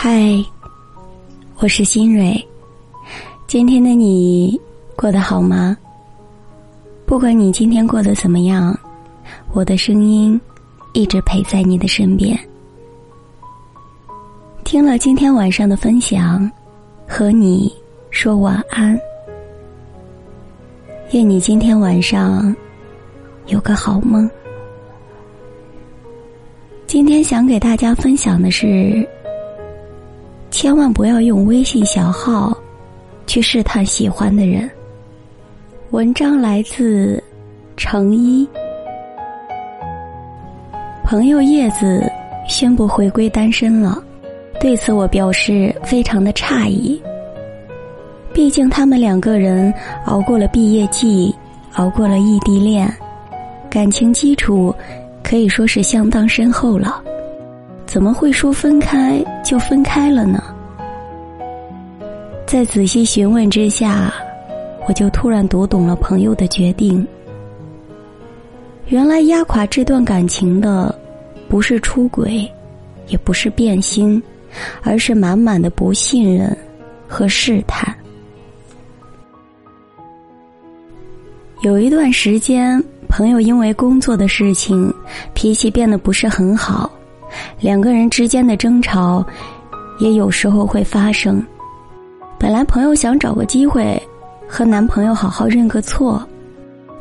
[0.00, 0.32] 嗨，
[1.56, 2.40] 我是新蕊。
[3.48, 4.56] 今天的你
[4.94, 5.76] 过得好吗？
[7.04, 8.78] 不管你今天过得怎么样，
[9.52, 10.40] 我的声音
[10.92, 12.38] 一直陪在你的身边。
[14.62, 16.48] 听了今天晚上的分享，
[17.04, 17.68] 和你
[18.12, 18.96] 说晚安。
[21.10, 22.54] 愿你今天晚上
[23.46, 24.30] 有个好梦。
[26.86, 29.04] 今天想给大家分享的是。
[30.50, 32.56] 千万不要用微信小号
[33.26, 34.68] 去试探喜欢的人。
[35.90, 37.22] 文章来自
[37.76, 38.48] 程一。
[41.04, 42.10] 朋友叶子
[42.46, 44.02] 宣布回归单身了，
[44.60, 47.00] 对此我表示非常的诧异。
[48.32, 49.72] 毕竟他们两个人
[50.04, 51.34] 熬过了毕业季，
[51.74, 52.92] 熬过了异地恋，
[53.70, 54.74] 感情基础
[55.22, 57.02] 可以说是相当深厚了。
[57.88, 60.44] 怎么会说分开就分开了呢？
[62.46, 64.12] 在仔细询问之下，
[64.86, 67.04] 我就突然读懂了朋友的决定。
[68.88, 70.94] 原来压垮这段感情的，
[71.48, 72.46] 不是出轨，
[73.06, 74.22] 也不是变心，
[74.82, 76.54] 而是满满的不信任
[77.08, 77.96] 和试探。
[81.62, 84.92] 有一段时间，朋友因为工作的事情，
[85.32, 86.90] 脾气变得不是很好。
[87.60, 89.24] 两个人之间的争吵，
[89.98, 91.44] 也有时候会发生。
[92.38, 94.00] 本来朋友想找个机会，
[94.46, 96.22] 和男朋友好好认个错，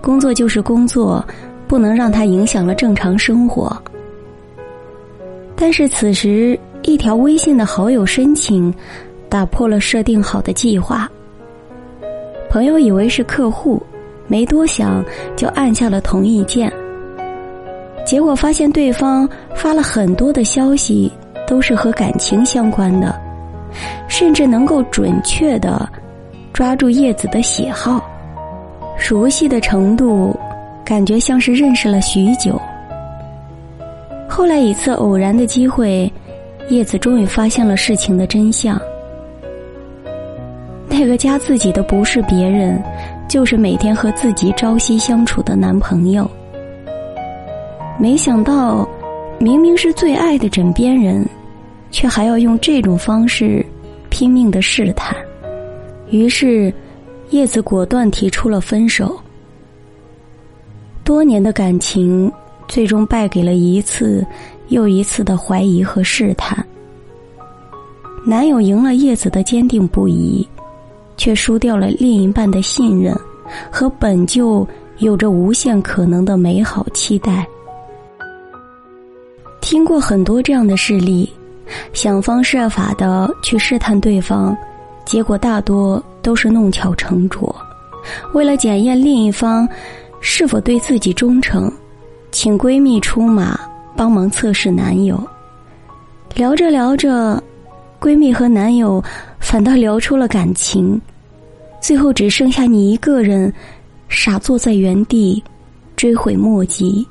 [0.00, 1.24] 工作就是工作，
[1.68, 3.76] 不能让他影响了正常生活。
[5.54, 8.72] 但是此时，一条微信的好友申请，
[9.28, 11.10] 打破了设定好的计划。
[12.48, 13.82] 朋友以为是客户，
[14.26, 15.04] 没多想
[15.36, 16.72] 就按下了同意键。
[18.06, 21.10] 结果发现对方发了很多的消息，
[21.44, 23.12] 都是和感情相关的，
[24.06, 25.86] 甚至能够准确的
[26.52, 28.00] 抓住叶子的喜好，
[28.96, 30.38] 熟悉的程度，
[30.84, 32.60] 感觉像是认识了许久。
[34.28, 36.10] 后来一次偶然的机会，
[36.68, 38.80] 叶子终于发现了事情的真相。
[40.88, 42.80] 那个加自己的不是别人，
[43.28, 46.30] 就是每天和自己朝夕相处的男朋友。
[47.98, 48.86] 没想到，
[49.38, 51.26] 明明是最爱的枕边人，
[51.90, 53.64] 却还要用这种方式
[54.10, 55.16] 拼命的试探。
[56.10, 56.72] 于是，
[57.30, 59.18] 叶子果断提出了分手。
[61.02, 62.30] 多年的感情，
[62.68, 64.24] 最终败给了一次
[64.68, 66.64] 又一次的怀疑和试探。
[68.26, 70.46] 男友赢了叶子的坚定不移，
[71.16, 73.18] 却输掉了另一半的信任
[73.70, 74.66] 和本就
[74.98, 77.46] 有着无限可能的美好期待。
[79.66, 81.28] 听过很多这样的事例，
[81.92, 84.56] 想方设法的去试探对方，
[85.04, 87.52] 结果大多都是弄巧成拙。
[88.32, 89.68] 为了检验另一方
[90.20, 91.68] 是否对自己忠诚，
[92.30, 93.58] 请闺蜜出马
[93.96, 95.20] 帮忙测试男友。
[96.36, 97.42] 聊着聊着，
[98.00, 99.02] 闺蜜和男友
[99.40, 101.00] 反倒聊出了感情，
[101.80, 103.52] 最后只剩下你一个人
[104.08, 105.42] 傻坐在原地，
[105.96, 107.04] 追悔莫及。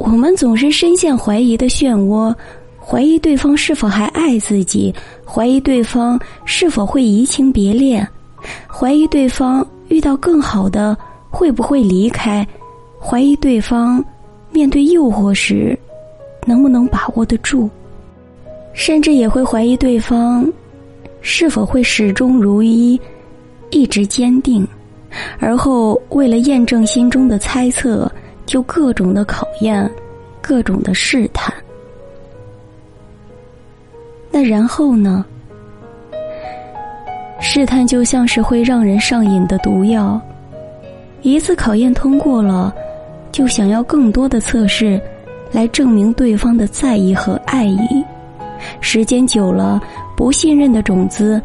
[0.00, 2.34] 我们总是深陷怀疑的漩涡，
[2.80, 4.94] 怀疑对方是否还爱自己，
[5.26, 8.06] 怀疑对方是否会移情别恋，
[8.66, 10.96] 怀疑对方遇到更好的
[11.28, 12.46] 会不会离开，
[12.98, 14.02] 怀疑对方
[14.50, 15.78] 面对诱惑时
[16.46, 17.68] 能不能把握得住，
[18.72, 20.50] 甚至也会怀疑对方
[21.20, 22.98] 是否会始终如一，
[23.70, 24.66] 一直坚定，
[25.38, 28.10] 而后为了验证心中的猜测。
[28.50, 29.88] 就各种的考验，
[30.42, 31.54] 各种的试探。
[34.28, 35.24] 那然后呢？
[37.40, 40.20] 试探就像是会让人上瘾的毒药，
[41.22, 42.74] 一次考验通过了，
[43.30, 45.00] 就想要更多的测试，
[45.52, 48.04] 来证明对方的在意和爱意。
[48.80, 49.80] 时间久了，
[50.16, 51.40] 不信任的种子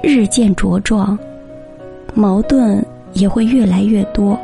[0.00, 1.18] 日渐茁壮，
[2.14, 2.80] 矛盾
[3.14, 4.38] 也会越来越多。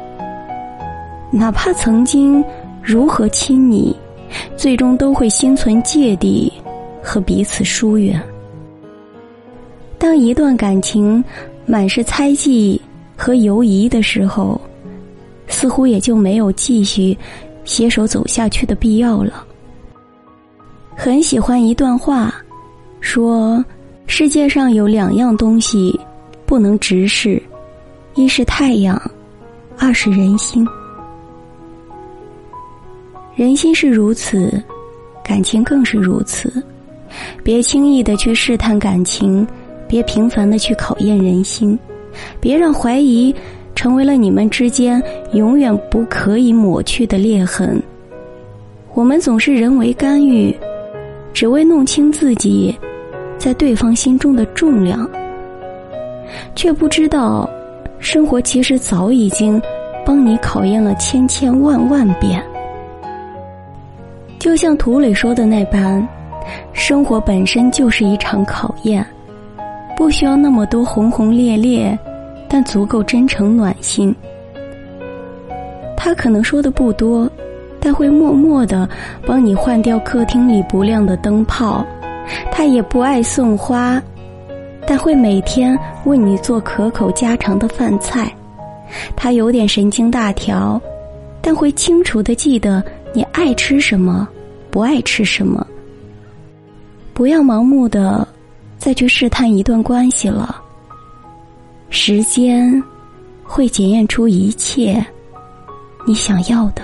[1.31, 2.43] 哪怕曾经
[2.83, 3.95] 如何亲昵，
[4.57, 6.53] 最终都会心存芥蒂
[7.03, 8.21] 和彼此疏远。
[9.99, 11.23] 当一段感情
[11.65, 12.81] 满是猜忌
[13.17, 14.61] 和犹疑的时候，
[15.49, 17.17] 似乎也就没有继续
[17.65, 19.45] 携手走下去的必要了。
[20.95, 22.35] 很喜欢一段话，
[23.01, 23.63] 说：
[24.07, 25.99] 世界上有两样东西
[26.47, 27.43] 不能直视，
[28.15, 29.01] 一是太阳，
[29.77, 30.67] 二是人心。
[33.37, 34.51] 人心是如此，
[35.23, 36.51] 感情更是如此。
[37.45, 39.47] 别轻易的去试探感情，
[39.87, 41.79] 别频繁的去考验人心，
[42.41, 43.35] 别让怀疑
[43.75, 45.03] 成为了你们之间
[45.35, 47.81] 永远不可以抹去的裂痕。
[48.95, 50.57] 我们总是人为干预，
[51.35, 52.75] 只为弄清自己
[53.37, 55.07] 在对方心中的重量，
[56.55, 57.47] 却不知道，
[57.99, 59.61] 生活其实早已经
[60.07, 62.43] 帮你考验了千千万万遍。
[64.39, 66.07] 就像图里说的那般，
[66.73, 69.05] 生活本身就是一场考验，
[69.97, 71.99] 不需要那么多轰轰烈烈，
[72.49, 74.15] 但足够真诚暖心。
[75.97, 77.31] 他可能说的不多。
[77.79, 78.89] 但会默默的
[79.25, 81.87] 帮你换掉客厅里不亮的灯泡，
[82.51, 84.03] 他也不爱送花，
[84.89, 88.29] 但会每天为你做可口家常的饭菜。
[89.15, 90.81] 他有点神经大条，
[91.41, 92.83] 但会清楚的记得
[93.15, 94.29] 你爱吃什么，
[94.71, 95.67] 不爱吃什么。
[97.15, 98.27] 不要盲目的
[98.77, 100.63] 再去试探一段关系了，
[101.89, 102.83] 时间
[103.43, 105.05] 会检验出一切
[106.07, 106.83] 你想要的。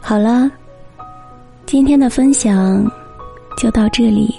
[0.00, 0.50] 好了，
[1.66, 2.84] 今天的分享
[3.56, 4.34] 就到这里，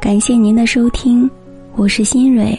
[0.00, 1.30] 感谢您的收听，
[1.74, 2.58] 我是新蕊。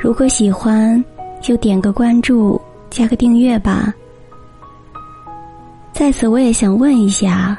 [0.00, 1.02] 如果喜欢，
[1.40, 2.60] 就点个关注，
[2.90, 3.92] 加个订阅吧。
[5.92, 7.58] 在此，我也想问一下，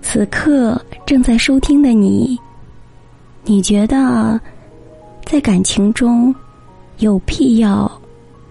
[0.00, 2.38] 此刻正在收听的你，
[3.44, 4.40] 你觉得
[5.24, 6.34] 在感情中
[6.98, 7.90] 有必要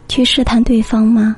[0.07, 1.35] 去试探对方吗？